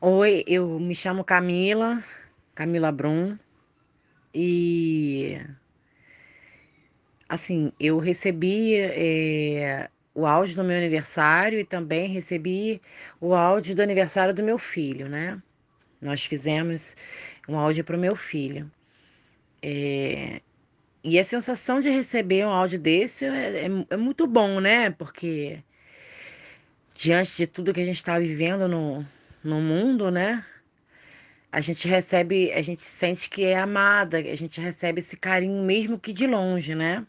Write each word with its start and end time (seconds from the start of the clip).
Oi, 0.00 0.44
eu 0.46 0.78
me 0.78 0.94
chamo 0.94 1.24
Camila, 1.24 2.00
Camila 2.54 2.92
Brum, 2.92 3.36
e 4.32 5.40
assim, 7.28 7.72
eu 7.80 7.98
recebi 7.98 8.76
eh, 8.76 9.90
o 10.14 10.24
áudio 10.24 10.54
do 10.54 10.64
meu 10.64 10.76
aniversário 10.76 11.58
e 11.58 11.64
também 11.64 12.08
recebi 12.08 12.80
o 13.20 13.34
áudio 13.34 13.74
do 13.74 13.82
aniversário 13.82 14.32
do 14.32 14.42
meu 14.42 14.56
filho, 14.56 15.08
né? 15.08 15.42
Nós 16.00 16.24
fizemos 16.24 16.96
um 17.48 17.58
áudio 17.58 17.82
para 17.84 17.96
o 17.96 18.00
meu 18.00 18.14
filho. 18.14 18.70
É, 19.60 20.40
e 21.02 21.18
a 21.18 21.24
sensação 21.24 21.80
de 21.80 21.90
receber 21.90 22.46
um 22.46 22.50
áudio 22.50 22.78
desse 22.78 23.24
é, 23.26 23.66
é, 23.66 23.68
é 23.90 23.96
muito 23.96 24.28
bom, 24.28 24.60
né? 24.60 24.90
Porque 24.90 25.62
diante 26.92 27.36
de 27.36 27.46
tudo 27.48 27.72
que 27.74 27.80
a 27.80 27.84
gente 27.84 27.96
está 27.96 28.18
vivendo 28.18 28.68
no, 28.68 29.04
no 29.42 29.60
mundo, 29.60 30.10
né? 30.10 30.44
A 31.50 31.60
gente 31.60 31.88
recebe, 31.88 32.52
a 32.52 32.62
gente 32.62 32.84
sente 32.84 33.30
que 33.30 33.44
é 33.44 33.58
amada, 33.58 34.18
a 34.18 34.34
gente 34.34 34.60
recebe 34.60 35.00
esse 35.00 35.16
carinho 35.16 35.62
mesmo 35.64 35.98
que 35.98 36.12
de 36.12 36.26
longe, 36.26 36.74
né? 36.74 37.06